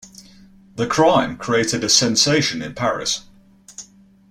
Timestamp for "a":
1.83-1.89